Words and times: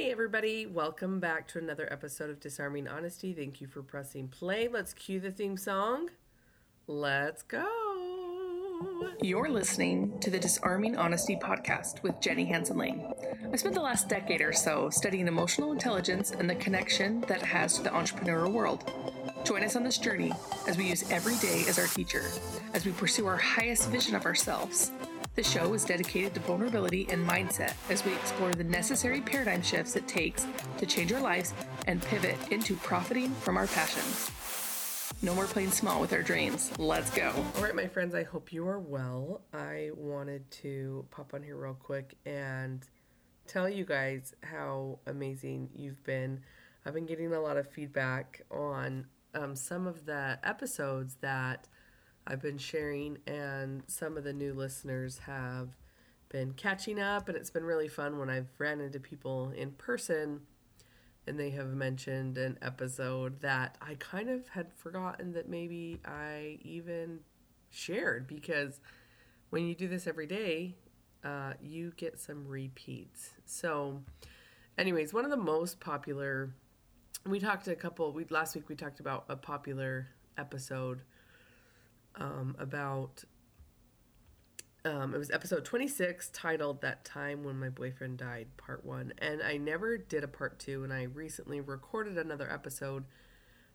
Hey, 0.00 0.10
everybody, 0.10 0.64
welcome 0.64 1.20
back 1.20 1.46
to 1.48 1.58
another 1.58 1.86
episode 1.92 2.30
of 2.30 2.40
Disarming 2.40 2.88
Honesty. 2.88 3.34
Thank 3.34 3.60
you 3.60 3.66
for 3.66 3.82
pressing 3.82 4.28
play. 4.28 4.66
Let's 4.66 4.94
cue 4.94 5.20
the 5.20 5.30
theme 5.30 5.58
song. 5.58 6.08
Let's 6.86 7.42
go. 7.42 7.68
You're 9.20 9.50
listening 9.50 10.18
to 10.20 10.30
the 10.30 10.38
Disarming 10.38 10.96
Honesty 10.96 11.36
podcast 11.36 12.02
with 12.02 12.18
Jenny 12.18 12.46
Hansen 12.46 12.78
Lane. 12.78 13.12
I 13.52 13.56
spent 13.56 13.74
the 13.74 13.82
last 13.82 14.08
decade 14.08 14.40
or 14.40 14.54
so 14.54 14.88
studying 14.88 15.28
emotional 15.28 15.70
intelligence 15.70 16.30
and 16.30 16.48
the 16.48 16.54
connection 16.54 17.20
that 17.28 17.42
it 17.42 17.46
has 17.46 17.76
to 17.76 17.82
the 17.82 17.90
entrepreneurial 17.90 18.50
world. 18.50 18.90
Join 19.44 19.62
us 19.64 19.76
on 19.76 19.84
this 19.84 19.98
journey 19.98 20.32
as 20.66 20.78
we 20.78 20.86
use 20.86 21.10
every 21.10 21.36
day 21.36 21.66
as 21.68 21.78
our 21.78 21.88
teacher, 21.88 22.22
as 22.72 22.86
we 22.86 22.92
pursue 22.92 23.26
our 23.26 23.36
highest 23.36 23.90
vision 23.90 24.14
of 24.14 24.24
ourselves 24.24 24.92
the 25.34 25.42
show 25.42 25.74
is 25.74 25.84
dedicated 25.84 26.34
to 26.34 26.40
vulnerability 26.40 27.06
and 27.10 27.26
mindset 27.26 27.74
as 27.88 28.04
we 28.04 28.12
explore 28.14 28.52
the 28.52 28.64
necessary 28.64 29.20
paradigm 29.20 29.62
shifts 29.62 29.96
it 29.96 30.08
takes 30.08 30.46
to 30.78 30.86
change 30.86 31.12
our 31.12 31.20
lives 31.20 31.54
and 31.86 32.02
pivot 32.02 32.36
into 32.50 32.74
profiting 32.76 33.30
from 33.30 33.56
our 33.56 33.66
passions. 33.68 34.30
No 35.22 35.34
more 35.34 35.46
playing 35.46 35.70
small 35.70 36.00
with 36.00 36.12
our 36.12 36.22
dreams. 36.22 36.72
Let's 36.78 37.10
go. 37.10 37.32
All 37.56 37.62
right, 37.62 37.74
my 37.74 37.86
friends, 37.86 38.14
I 38.14 38.22
hope 38.22 38.52
you 38.52 38.66
are 38.66 38.80
well. 38.80 39.42
I 39.52 39.90
wanted 39.94 40.50
to 40.62 41.04
pop 41.10 41.34
on 41.34 41.42
here 41.42 41.56
real 41.56 41.74
quick 41.74 42.16
and 42.24 42.82
tell 43.46 43.68
you 43.68 43.84
guys 43.84 44.34
how 44.42 44.98
amazing 45.06 45.68
you've 45.74 46.02
been. 46.04 46.40
I've 46.86 46.94
been 46.94 47.06
getting 47.06 47.34
a 47.34 47.40
lot 47.40 47.56
of 47.58 47.68
feedback 47.68 48.42
on 48.50 49.06
um, 49.34 49.54
some 49.54 49.86
of 49.86 50.06
the 50.06 50.38
episodes 50.42 51.16
that 51.20 51.68
I've 52.30 52.40
been 52.40 52.58
sharing, 52.58 53.18
and 53.26 53.82
some 53.88 54.16
of 54.16 54.22
the 54.22 54.32
new 54.32 54.54
listeners 54.54 55.18
have 55.26 55.70
been 56.28 56.52
catching 56.52 57.00
up, 57.00 57.28
and 57.28 57.36
it's 57.36 57.50
been 57.50 57.64
really 57.64 57.88
fun 57.88 58.18
when 58.18 58.30
I've 58.30 58.48
ran 58.58 58.80
into 58.80 59.00
people 59.00 59.50
in 59.50 59.72
person 59.72 60.42
and 61.26 61.38
they 61.38 61.50
have 61.50 61.68
mentioned 61.68 62.38
an 62.38 62.58
episode 62.62 63.40
that 63.40 63.76
I 63.80 63.94
kind 63.94 64.28
of 64.28 64.48
had 64.48 64.72
forgotten 64.72 65.32
that 65.32 65.48
maybe 65.48 66.00
I 66.04 66.58
even 66.62 67.20
shared 67.70 68.26
because 68.26 68.80
when 69.50 69.66
you 69.66 69.74
do 69.74 69.86
this 69.86 70.06
every 70.06 70.26
day, 70.26 70.74
uh, 71.24 71.52
you 71.60 71.92
get 71.96 72.18
some 72.18 72.46
repeats. 72.46 73.32
So, 73.44 74.02
anyways, 74.78 75.12
one 75.12 75.24
of 75.24 75.30
the 75.30 75.36
most 75.36 75.78
popular, 75.78 76.54
we 77.26 77.38
talked 77.38 77.68
a 77.68 77.76
couple, 77.76 78.12
we 78.12 78.24
last 78.30 78.54
week 78.54 78.68
we 78.68 78.74
talked 78.74 79.00
about 79.00 79.24
a 79.28 79.36
popular 79.36 80.08
episode 80.38 81.02
um, 82.16 82.56
about 82.58 83.24
um, 84.84 85.14
it 85.14 85.18
was 85.18 85.30
episode 85.30 85.64
26 85.64 86.30
titled 86.32 86.80
that 86.80 87.04
time 87.04 87.44
when 87.44 87.60
my 87.60 87.68
boyfriend 87.68 88.16
died 88.18 88.48
part 88.56 88.84
one. 88.84 89.12
And 89.18 89.42
i 89.42 89.56
never 89.56 89.98
did 89.98 90.24
a 90.24 90.28
part 90.28 90.58
two 90.58 90.84
and 90.84 90.92
i 90.92 91.02
recently 91.02 91.60
recorded 91.60 92.16
another 92.16 92.50
episode 92.50 93.04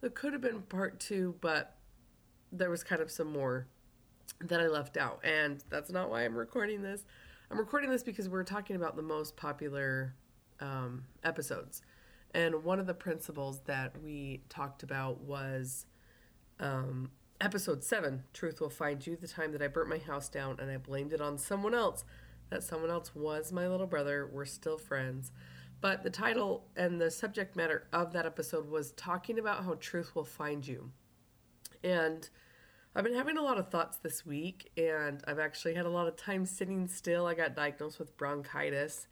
that 0.00 0.14
could 0.14 0.32
have 0.32 0.42
been 0.42 0.62
part 0.62 1.00
two 1.00 1.36
but 1.40 1.76
there 2.52 2.70
was 2.70 2.82
kind 2.84 3.00
of 3.00 3.10
some 3.10 3.32
more 3.32 3.66
that 4.40 4.60
i 4.60 4.66
left 4.66 4.96
out. 4.96 5.20
And 5.24 5.62
that's 5.70 5.90
not 5.90 6.10
why 6.10 6.24
i'm 6.24 6.36
recording 6.36 6.82
this. 6.82 7.04
I'm 7.50 7.58
recording 7.58 7.90
this 7.90 8.02
because 8.02 8.28
we're 8.28 8.44
talking 8.44 8.76
about 8.76 8.94
the 8.94 9.02
most 9.02 9.36
popular 9.36 10.14
um, 10.60 11.04
episodes. 11.24 11.82
And 12.32 12.62
one 12.62 12.78
of 12.78 12.86
the 12.86 12.94
principles 12.94 13.60
that 13.66 14.00
we 14.02 14.42
talked 14.48 14.82
about 14.82 15.20
was 15.20 15.86
um, 16.60 17.10
Episode 17.40 17.82
7 17.82 18.24
Truth 18.34 18.60
Will 18.60 18.68
Find 18.68 19.06
You, 19.06 19.16
the 19.16 19.26
time 19.26 19.52
that 19.52 19.62
I 19.62 19.68
burnt 19.68 19.88
my 19.88 19.96
house 19.96 20.28
down 20.28 20.60
and 20.60 20.70
I 20.70 20.76
blamed 20.76 21.14
it 21.14 21.22
on 21.22 21.38
someone 21.38 21.72
else. 21.72 22.04
That 22.50 22.62
someone 22.62 22.90
else 22.90 23.14
was 23.14 23.50
my 23.50 23.66
little 23.66 23.86
brother. 23.86 24.28
We're 24.30 24.44
still 24.44 24.76
friends. 24.76 25.32
But 25.80 26.02
the 26.02 26.10
title 26.10 26.66
and 26.76 27.00
the 27.00 27.10
subject 27.10 27.56
matter 27.56 27.86
of 27.94 28.12
that 28.12 28.26
episode 28.26 28.68
was 28.68 28.92
talking 28.92 29.38
about 29.38 29.64
how 29.64 29.78
truth 29.80 30.14
will 30.14 30.24
find 30.24 30.66
you. 30.66 30.90
And 31.82 32.28
I've 32.94 33.04
been 33.04 33.14
having 33.14 33.38
a 33.38 33.42
lot 33.42 33.56
of 33.56 33.70
thoughts 33.70 33.96
this 33.96 34.26
week, 34.26 34.70
and 34.76 35.22
I've 35.26 35.38
actually 35.38 35.74
had 35.74 35.86
a 35.86 35.90
lot 35.90 36.08
of 36.08 36.16
time 36.16 36.44
sitting 36.44 36.88
still. 36.88 37.26
I 37.26 37.32
got 37.32 37.56
diagnosed 37.56 37.98
with 37.98 38.18
bronchitis, 38.18 39.06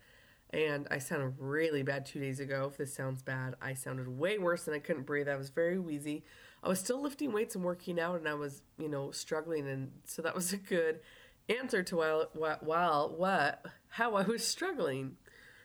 and 0.50 0.86
I 0.90 0.98
sounded 0.98 1.34
really 1.38 1.82
bad 1.82 2.06
two 2.06 2.20
days 2.20 2.40
ago. 2.40 2.68
If 2.70 2.78
this 2.78 2.94
sounds 2.94 3.22
bad, 3.22 3.54
I 3.60 3.74
sounded 3.74 4.08
way 4.08 4.38
worse 4.38 4.66
and 4.66 4.74
I 4.74 4.78
couldn't 4.78 5.04
breathe. 5.04 5.28
I 5.28 5.36
was 5.36 5.50
very 5.50 5.78
wheezy. 5.78 6.24
I 6.62 6.68
was 6.68 6.80
still 6.80 7.02
lifting 7.02 7.32
weights 7.32 7.54
and 7.54 7.62
working 7.62 8.00
out, 8.00 8.16
and 8.16 8.28
I 8.28 8.34
was, 8.34 8.62
you 8.78 8.88
know, 8.88 9.10
struggling, 9.10 9.68
and 9.68 9.92
so 10.04 10.22
that 10.22 10.34
was 10.34 10.52
a 10.52 10.56
good 10.56 11.00
answer 11.48 11.82
to 11.82 11.96
while 11.96 12.28
while 12.60 13.14
what 13.16 13.64
how 13.90 14.14
I 14.14 14.22
was 14.22 14.46
struggling. 14.46 15.16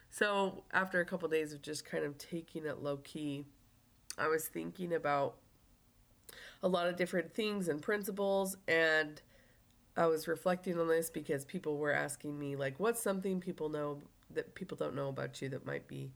So 0.09 0.63
after 0.71 1.00
a 1.00 1.05
couple 1.05 1.25
of 1.25 1.31
days 1.31 1.53
of 1.53 1.61
just 1.61 1.85
kind 1.85 2.03
of 2.03 2.17
taking 2.17 2.65
it 2.65 2.83
low 2.83 2.97
key, 2.97 3.45
I 4.17 4.27
was 4.27 4.47
thinking 4.47 4.94
about 4.94 5.38
a 6.61 6.67
lot 6.67 6.88
of 6.88 6.95
different 6.95 7.33
things 7.33 7.67
and 7.67 7.81
principles, 7.81 8.57
and 8.67 9.21
I 9.97 10.05
was 10.05 10.27
reflecting 10.27 10.79
on 10.79 10.88
this 10.88 11.09
because 11.09 11.45
people 11.45 11.77
were 11.77 11.91
asking 11.91 12.38
me 12.38 12.55
like, 12.55 12.79
"What's 12.79 13.01
something 13.01 13.39
people 13.39 13.69
know 13.69 14.01
that 14.35 14.55
people 14.55 14.77
don't 14.77 14.95
know 14.95 15.09
about 15.09 15.41
you 15.41 15.49
that 15.49 15.66
might 15.66 15.88
be?" 15.88 16.13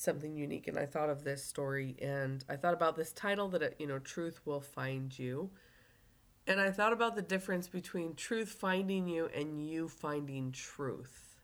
something 0.00 0.36
unique 0.36 0.68
and 0.68 0.78
I 0.78 0.86
thought 0.86 1.10
of 1.10 1.24
this 1.24 1.44
story 1.44 1.96
and 2.00 2.44
I 2.48 2.56
thought 2.56 2.74
about 2.74 2.96
this 2.96 3.12
title 3.12 3.48
that 3.48 3.62
it, 3.62 3.76
you 3.78 3.86
know 3.86 3.98
truth 3.98 4.40
will 4.44 4.60
find 4.60 5.16
you. 5.18 5.50
And 6.46 6.60
I 6.60 6.70
thought 6.70 6.94
about 6.94 7.14
the 7.14 7.22
difference 7.22 7.68
between 7.68 8.14
truth 8.14 8.48
finding 8.48 9.06
you 9.06 9.28
and 9.34 9.68
you 9.68 9.88
finding 9.88 10.50
truth. 10.50 11.36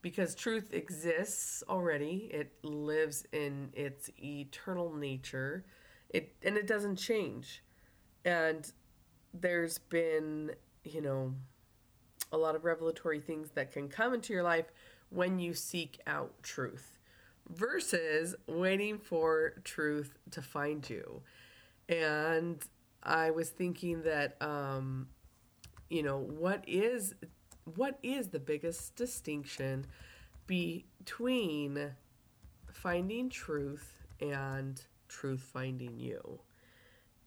Because 0.00 0.34
truth 0.34 0.72
exists 0.72 1.62
already. 1.68 2.30
It 2.32 2.52
lives 2.62 3.26
in 3.32 3.70
its 3.74 4.10
eternal 4.22 4.94
nature. 4.94 5.64
It 6.08 6.34
and 6.42 6.56
it 6.56 6.66
doesn't 6.66 6.96
change. 6.96 7.62
And 8.24 8.70
there's 9.34 9.78
been, 9.78 10.52
you 10.84 11.02
know, 11.02 11.34
a 12.32 12.38
lot 12.38 12.56
of 12.56 12.64
revelatory 12.64 13.20
things 13.20 13.50
that 13.50 13.72
can 13.72 13.88
come 13.88 14.14
into 14.14 14.32
your 14.32 14.42
life 14.42 14.72
when 15.14 15.38
you 15.38 15.54
seek 15.54 16.00
out 16.06 16.42
truth 16.42 16.98
versus 17.48 18.34
waiting 18.46 18.98
for 18.98 19.54
truth 19.64 20.18
to 20.30 20.42
find 20.42 20.88
you. 20.88 21.22
And 21.88 22.62
I 23.02 23.30
was 23.30 23.50
thinking 23.50 24.02
that 24.02 24.36
um, 24.42 25.08
you 25.88 26.02
know, 26.02 26.18
what 26.18 26.64
is 26.66 27.14
what 27.76 27.98
is 28.02 28.28
the 28.28 28.38
biggest 28.38 28.96
distinction 28.96 29.86
between 30.46 31.92
finding 32.72 33.30
truth 33.30 34.02
and 34.20 34.82
truth 35.08 35.48
finding 35.52 35.98
you? 35.98 36.40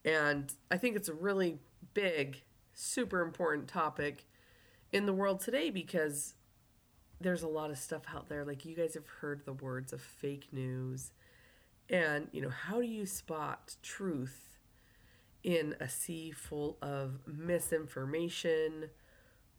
And 0.05 0.53
I 0.71 0.77
think 0.77 0.95
it's 0.95 1.09
a 1.09 1.13
really 1.13 1.59
big, 1.93 2.41
super 2.73 3.21
important 3.21 3.67
topic 3.67 4.25
in 4.91 5.05
the 5.05 5.13
world 5.13 5.39
today 5.39 5.69
because 5.69 6.33
there's 7.19 7.43
a 7.43 7.47
lot 7.47 7.71
of 7.71 7.77
stuff 7.77 8.03
out 8.13 8.29
there. 8.29 8.45
Like 8.45 8.65
you 8.65 8.75
guys 8.75 8.93
have 8.93 9.07
heard 9.07 9.45
the 9.45 9.53
words 9.53 9.93
of 9.93 10.01
fake 10.01 10.47
news. 10.51 11.11
And, 11.89 12.27
you 12.31 12.41
know, 12.41 12.49
how 12.49 12.81
do 12.81 12.87
you 12.87 13.05
spot 13.05 13.75
truth 13.81 14.59
in 15.43 15.75
a 15.79 15.87
sea 15.87 16.31
full 16.31 16.77
of 16.81 17.19
misinformation 17.25 18.89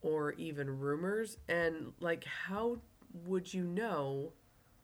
or 0.02 0.32
even 0.32 0.78
rumors? 0.78 1.38
And, 1.48 1.92
like, 2.00 2.24
how 2.24 2.78
would 3.26 3.54
you 3.54 3.64
know 3.64 4.32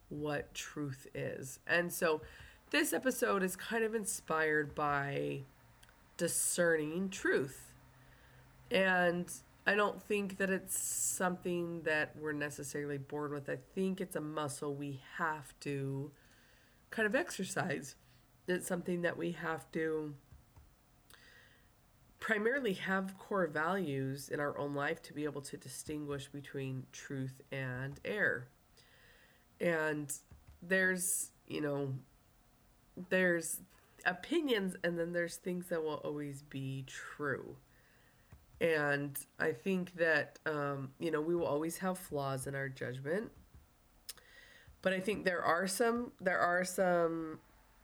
what 0.09 0.55
truth 0.55 1.07
is? 1.15 1.59
And 1.67 1.93
so 1.93 2.23
this 2.71 2.93
episode 2.93 3.43
is 3.43 3.57
kind 3.57 3.85
of 3.85 3.95
inspired 3.95 4.75
by 4.75 5.43
discerning 6.17 7.11
truth. 7.11 7.75
And 8.71 9.31
I 9.67 9.75
don't 9.75 10.03
think 10.03 10.37
that 10.39 10.51
it's 10.51 10.79
something 10.79 11.83
that 11.83 12.15
we're 12.17 12.33
necessarily 12.33 12.99
born 12.99 13.33
with. 13.33 13.49
I 13.49 13.59
think 13.75 14.01
it's 14.01 14.15
a 14.15 14.21
muscle 14.21 14.75
we 14.75 15.01
have 15.17 15.59
to 15.61 16.11
kind 16.91 17.07
of 17.07 17.15
exercise. 17.15 17.95
It's 18.47 18.67
something 18.67 19.03
that 19.03 19.17
we 19.17 19.33
have 19.33 19.71
to 19.73 20.15
primarily 22.21 22.75
have 22.75 23.19
core 23.19 23.47
values 23.47 24.29
in 24.29 24.39
our 24.39 24.57
own 24.59 24.75
life 24.75 25.03
to 25.03 25.15
be 25.15 25.25
able 25.25 25.43
to 25.43 25.57
distinguish 25.57 26.29
between 26.29 26.85
truth 26.93 27.41
and 27.51 28.01
error. 28.05 28.49
And 29.61 30.13
there's, 30.63 31.31
you 31.47 31.61
know, 31.63 31.95
there's 33.11 33.61
opinions 34.07 34.77
and 34.85 34.99
then 34.99 35.13
there's 35.13 35.37
things 35.37 35.69
that 35.69 35.83
will 35.83 36.01
always 36.05 36.43
be 36.43 36.85
true. 36.87 37.57
And 38.65 39.19
I 39.39 39.53
think 39.53 39.95
that, 39.97 40.39
um, 40.47 40.89
you 40.99 41.11
know, 41.11 41.21
we 41.21 41.37
will 41.37 41.45
always 41.45 41.77
have 41.79 41.99
flaws 41.99 42.47
in 42.47 42.55
our 42.55 42.71
judgment. 42.71 43.31
But 44.81 44.95
I 44.95 45.01
think 45.01 45.27
there 45.27 45.43
are 45.43 45.67
some, 45.67 46.13
there 46.19 46.39
are 46.39 46.65
some, 46.65 47.41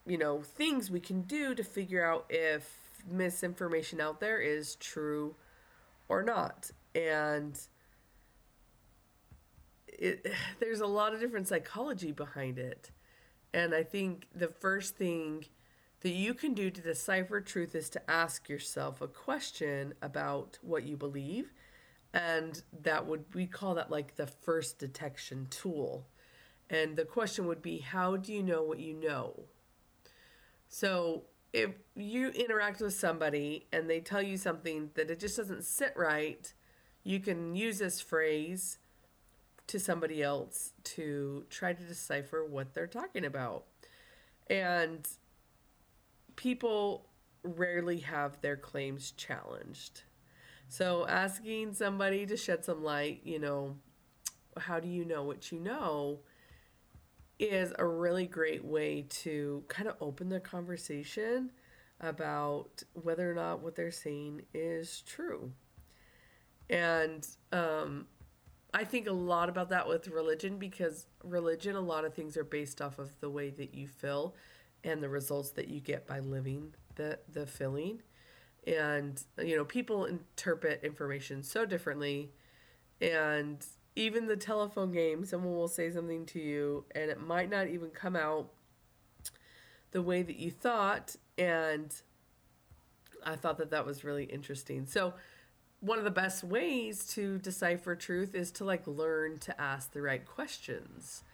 you 0.07 0.17
know, 0.17 0.41
things 0.41 0.91
we 0.91 1.01
can 1.01 1.21
do 1.23 1.55
to 1.55 1.63
figure 1.63 2.03
out 2.03 2.25
if 2.31 2.79
misinformation 3.07 4.01
out 4.01 4.21
there 4.21 4.41
is 4.41 4.77
true 4.77 5.35
or 6.09 6.23
not. 6.23 6.71
And 6.95 7.61
it, 9.87 10.33
there's 10.61 10.81
a 10.81 10.87
lot 10.87 11.13
of 11.13 11.21
different 11.21 11.47
psychology 11.47 12.11
behind 12.11 12.59
it. 12.59 12.91
And 13.53 13.75
I 13.75 13.83
think 13.83 14.29
the 14.35 14.49
first 14.49 14.97
thing 14.97 15.45
that 16.01 16.11
you 16.11 16.35
can 16.35 16.55
do 16.55 16.71
to 16.71 16.81
decipher 16.81 17.41
truth 17.41 17.75
is 17.75 17.91
to 17.91 18.11
ask 18.11 18.49
yourself 18.49 19.01
a 19.01 19.09
question 19.09 19.95
about 20.01 20.59
what 20.63 20.85
you 20.85 20.97
believe. 20.97 21.53
And 22.13 22.63
that 22.83 23.07
would, 23.07 23.25
we 23.35 23.47
call 23.47 23.75
that 23.75 23.91
like 23.91 24.17
the 24.17 24.27
first 24.27 24.79
detection 24.79 25.47
tool. 25.51 26.07
And 26.69 26.97
the 26.97 27.05
question 27.05 27.47
would 27.47 27.63
be, 27.63 27.79
how 27.79 28.17
do 28.17 28.33
you 28.33 28.43
know 28.43 28.63
what 28.63 28.81
you 28.81 28.95
know? 28.95 29.45
So 30.69 31.25
if 31.53 31.71
you 31.95 32.29
interact 32.31 32.81
with 32.81 32.95
somebody 32.95 33.67
and 33.73 33.91
they 33.91 34.01
tell 34.01 34.23
you 34.23 34.37
something 34.37 34.91
that 34.95 35.11
it 35.11 35.21
just 35.21 35.37
doesn't 35.37 35.65
sit 35.65 35.93
right, 35.97 36.53
you 37.03 37.21
can 37.21 37.55
use 37.55 37.79
this 37.79 38.01
phrase 38.01 38.79
to 39.67 39.79
somebody 39.79 40.23
else 40.23 40.73
to 40.83 41.45
try 41.51 41.73
to 41.73 41.83
decipher 41.83 42.45
what 42.45 42.75
they're 42.75 42.87
talking 42.87 43.25
about. 43.25 43.65
And 44.49 45.07
people 46.41 47.05
rarely 47.43 47.99
have 47.99 48.41
their 48.41 48.57
claims 48.57 49.11
challenged. 49.11 50.05
So 50.69 51.07
asking 51.07 51.75
somebody 51.75 52.25
to 52.25 52.35
shed 52.35 52.65
some 52.65 52.83
light, 52.83 53.21
you 53.25 53.39
know, 53.39 53.77
how 54.57 54.81
do 54.81 54.89
you 54.89 55.05
know 55.05 55.23
what 55.23 55.53
you 55.53 55.61
know, 55.61 56.21
is 57.39 57.75
a 57.79 57.85
really 57.85 58.27
great 58.27 58.65
way 58.65 59.05
to 59.11 59.63
kind 59.69 59.87
of 59.87 59.97
open 60.01 60.31
the 60.31 60.41
conversation 60.41 61.51
about 62.01 62.83
whether 62.95 63.31
or 63.31 63.35
not 63.35 63.63
what 63.63 63.77
they're 63.77 63.91
saying 63.91 64.41
is 64.55 65.03
true. 65.07 65.53
And 66.71 67.27
um, 67.53 68.07
I 68.73 68.85
think 68.85 69.07
a 69.07 69.13
lot 69.13 69.51
about 69.51 69.69
that 69.69 69.87
with 69.87 70.09
religion 70.09 70.57
because 70.57 71.05
religion, 71.23 71.77
a 71.77 71.81
lot 71.81 72.07
of 72.07 72.15
things 72.15 72.39
are 72.39 72.45
based 72.45 72.81
off 72.81 72.99
of 72.99 73.11
the 73.21 73.29
way 73.29 73.51
that 73.51 73.75
you 73.75 73.87
feel 73.87 74.35
and 74.85 75.03
the 75.03 75.09
results 75.09 75.51
that 75.51 75.69
you 75.69 75.81
get 75.81 76.07
by 76.07 76.21
living 76.21 76.75
the, 76.97 77.19
the 77.33 77.47
feeling. 77.47 78.03
And, 78.67 79.23
you 79.43 79.57
know, 79.57 79.65
people 79.65 80.05
interpret 80.05 80.85
information 80.85 81.43
so 81.43 81.65
differently. 81.65 82.31
And 83.01 83.65
even 83.97 84.27
the 84.27 84.37
telephone 84.37 84.93
game, 84.93 85.25
someone 85.25 85.55
will 85.55 85.69
say 85.69 85.91
something 85.91 86.27
to 86.27 86.39
you 86.39 86.85
and 86.95 87.11
it 87.11 87.21
might 87.21 87.51
not 87.51 87.69
even 87.69 87.91
come 87.91 88.17
out 88.17 88.51
the 89.91 90.03
way 90.03 90.23
that 90.23 90.37
you 90.37 90.51
thought. 90.51 91.17
And 91.39 91.95
I 93.25 93.37
thought 93.37 93.59
that 93.59 93.71
that 93.71 93.87
was 93.87 94.05
really 94.05 94.25
interesting. 94.25 94.87
So, 94.87 95.15
one 95.81 95.97
of 95.97 96.05
the 96.05 96.11
best 96.11 96.45
ways 96.45 97.07
to 97.07 97.39
decipher 97.39 97.97
truth 97.97 98.35
is 98.35 98.51
to 98.53 98.65
like 98.65 98.87
learn 98.87 99.39
to 99.39 99.59
ask 99.59 99.93
the 99.93 100.03
right 100.03 100.25
questions. 100.27 101.25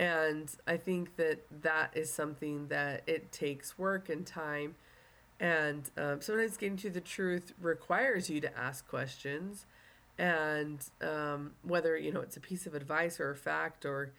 And 0.00 0.50
I 0.66 0.78
think 0.78 1.16
that 1.16 1.44
that 1.60 1.90
is 1.94 2.10
something 2.10 2.68
that 2.68 3.02
it 3.06 3.32
takes 3.32 3.78
work 3.78 4.08
and 4.08 4.26
time. 4.26 4.76
And 5.38 5.90
um, 5.98 6.22
sometimes 6.22 6.56
getting 6.56 6.78
to 6.78 6.88
the 6.88 7.02
truth 7.02 7.52
requires 7.60 8.30
you 8.30 8.40
to 8.40 8.58
ask 8.58 8.88
questions. 8.88 9.66
And 10.16 10.82
um, 11.02 11.52
whether, 11.62 11.98
you 11.98 12.12
know, 12.12 12.20
it's 12.20 12.38
a 12.38 12.40
piece 12.40 12.66
of 12.66 12.74
advice 12.74 13.20
or 13.20 13.30
a 13.30 13.36
fact 13.36 13.84
or 13.84 14.12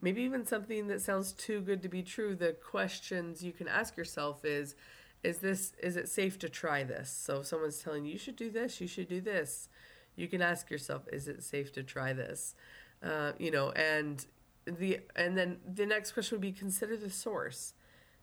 maybe 0.00 0.22
even 0.22 0.46
something 0.46 0.86
that 0.86 1.02
sounds 1.02 1.32
too 1.32 1.60
good 1.60 1.82
to 1.82 1.88
be 1.90 2.02
true, 2.02 2.34
the 2.34 2.52
questions 2.52 3.44
you 3.44 3.52
can 3.52 3.68
ask 3.68 3.94
yourself 3.94 4.42
is, 4.42 4.74
is 5.22 5.38
this 5.38 5.72
is 5.82 5.96
it 5.96 6.08
safe 6.08 6.38
to 6.38 6.48
try 6.48 6.84
this 6.84 7.10
so 7.10 7.40
if 7.40 7.46
someone's 7.46 7.82
telling 7.82 8.04
you 8.04 8.12
you 8.12 8.18
should 8.18 8.36
do 8.36 8.50
this 8.50 8.82
you 8.82 8.86
should 8.86 9.08
do 9.08 9.20
this 9.20 9.68
you 10.14 10.28
can 10.28 10.40
ask 10.42 10.70
yourself 10.70 11.02
is 11.10 11.26
it 11.26 11.42
safe 11.42 11.72
to 11.72 11.82
try 11.82 12.12
this 12.12 12.54
uh, 13.02 13.32
you 13.38 13.50
know 13.50 13.70
and 13.72 14.26
the 14.66 15.00
and 15.14 15.36
then 15.36 15.58
the 15.66 15.86
next 15.86 16.12
question 16.12 16.36
would 16.36 16.42
be 16.42 16.52
consider 16.52 16.96
the 16.96 17.10
source. 17.10 17.74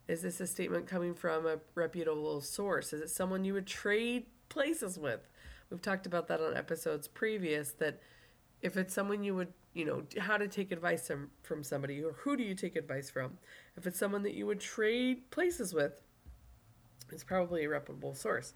Is 0.07 0.21
this 0.21 0.41
a 0.41 0.47
statement 0.47 0.87
coming 0.87 1.13
from 1.13 1.45
a 1.45 1.59
reputable 1.75 2.41
source? 2.41 2.91
Is 2.91 3.01
it 3.01 3.09
someone 3.09 3.45
you 3.45 3.53
would 3.53 3.67
trade 3.67 4.25
places 4.49 4.99
with? 4.99 5.27
We've 5.69 5.81
talked 5.81 6.05
about 6.05 6.27
that 6.27 6.41
on 6.41 6.55
episodes 6.55 7.07
previous 7.07 7.71
that 7.73 8.01
if 8.61 8.75
it's 8.75 8.93
someone 8.93 9.23
you 9.23 9.35
would 9.35 9.53
you 9.73 9.85
know 9.85 10.03
how 10.19 10.37
to 10.37 10.47
take 10.47 10.71
advice 10.71 11.07
from, 11.07 11.31
from 11.41 11.63
somebody 11.63 12.03
or 12.03 12.11
who 12.11 12.37
do 12.37 12.43
you 12.43 12.53
take 12.53 12.75
advice 12.75 13.09
from? 13.09 13.37
If 13.77 13.87
it's 13.87 13.97
someone 13.97 14.23
that 14.23 14.33
you 14.33 14.45
would 14.45 14.59
trade 14.59 15.31
places 15.31 15.73
with 15.73 16.01
it's 17.13 17.23
probably 17.23 17.63
a 17.63 17.69
reputable 17.69 18.13
source. 18.13 18.53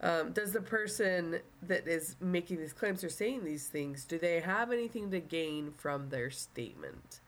Um, 0.00 0.32
does 0.32 0.52
the 0.52 0.60
person 0.60 1.40
that 1.62 1.88
is 1.88 2.14
making 2.20 2.58
these 2.58 2.72
claims 2.72 3.02
or 3.02 3.08
saying 3.08 3.44
these 3.44 3.66
things, 3.66 4.04
do 4.04 4.18
they 4.18 4.40
have 4.40 4.70
anything 4.70 5.10
to 5.10 5.18
gain 5.18 5.72
from 5.76 6.10
their 6.10 6.30
statement? 6.30 7.20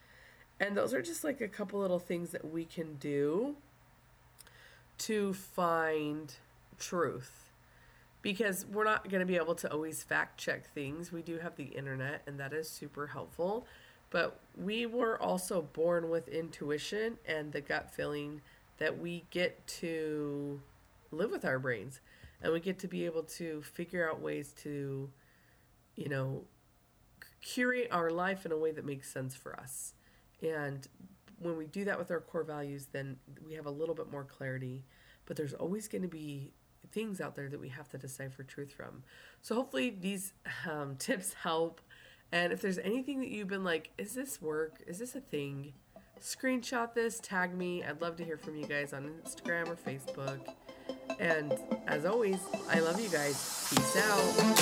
And 0.61 0.77
those 0.77 0.95
are 0.95 1.03
just 1.03 1.25
like 1.25 1.41
a 1.41 1.49
couple 1.49 1.81
little 1.81 1.99
things 1.99 2.31
that 2.31 2.51
we 2.51 2.65
can 2.65 2.95
do 2.95 3.57
to 4.99 5.33
find 5.33 6.35
truth. 6.79 7.51
Because 8.23 8.67
we're 8.67 8.85
not 8.85 9.09
going 9.09 9.21
to 9.21 9.27
be 9.27 9.37
able 9.37 9.55
to 9.57 9.73
always 9.73 10.03
fact 10.03 10.39
check 10.39 10.73
things. 10.73 11.11
We 11.11 11.23
do 11.23 11.39
have 11.39 11.57
the 11.57 11.65
internet, 11.65 12.23
and 12.27 12.39
that 12.39 12.53
is 12.53 12.69
super 12.69 13.09
helpful. 13.09 13.67
But 14.11 14.39
we 14.57 14.85
were 14.87 15.21
also 15.21 15.63
born 15.63 16.11
with 16.11 16.29
intuition 16.29 17.17
and 17.27 17.53
the 17.53 17.63
gut 17.63 17.91
feeling 17.91 18.43
that 18.79 18.99
we 18.99 19.25
get 19.31 19.67
to 19.67 20.61
live 21.11 21.31
with 21.31 21.45
our 21.45 21.59
brains 21.59 22.01
and 22.43 22.53
we 22.53 22.61
get 22.61 22.79
to 22.81 22.89
be 22.89 23.05
able 23.05 23.23
to 23.23 23.63
figure 23.63 24.09
out 24.09 24.21
ways 24.21 24.53
to, 24.63 25.11
you 25.97 26.09
know, 26.09 26.45
curate 27.41 27.89
our 27.91 28.11
life 28.11 28.47
in 28.47 28.53
a 28.53 28.57
way 28.57 28.73
that 28.73 28.85
makes 28.85 29.11
sense 29.11 29.35
for 29.35 29.59
us. 29.59 29.95
And 30.43 30.87
when 31.39 31.57
we 31.57 31.67
do 31.67 31.85
that 31.85 31.99
with 31.99 32.11
our 32.11 32.21
core 32.21 32.45
values, 32.45 32.89
then 32.93 33.17
we 33.47 33.55
have 33.55 33.67
a 33.67 33.71
little 33.71 33.95
bit 33.95 34.11
more 34.11 34.25
clarity. 34.25 34.85
But 35.27 35.37
there's 35.37 35.55
always 35.55 35.89
going 35.89 36.03
to 36.03 36.09
be 36.09 36.53
things 36.93 37.21
out 37.21 37.37
there 37.37 37.49
that 37.49 37.61
we 37.61 37.69
have 37.69 37.89
to 37.91 37.99
decipher 37.99 38.43
truth 38.43 38.73
from. 38.73 39.03
So 39.43 39.55
hopefully 39.55 39.91
these 39.91 40.33
um, 40.69 40.97
tips 40.99 41.35
help. 41.35 41.81
And 42.33 42.53
if 42.53 42.61
there's 42.63 42.79
anything 42.79 43.21
that 43.21 43.29
you've 43.29 43.49
been 43.49 43.65
like, 43.65 43.91
is 43.99 44.15
this 44.15 44.41
work? 44.41 44.83
Is 44.87 44.99
this 44.99 45.15
a 45.15 45.21
thing? 45.21 45.73
screenshot 46.21 46.95
this, 46.95 47.19
tag 47.21 47.57
me. 47.57 47.83
I'd 47.83 48.01
love 48.01 48.17
to 48.17 48.25
hear 48.25 48.37
from 48.37 48.57
you 48.57 48.67
guys 48.67 48.93
on 48.93 49.11
Instagram 49.25 49.69
or 49.69 49.77
Facebook. 49.77 50.41
And 51.21 51.53
as 51.87 52.07
always, 52.07 52.39
I 52.71 52.81
love 52.81 52.99
you 53.01 53.11
guys. 53.11 53.69
Peace 53.71 53.97
out. 53.99 54.60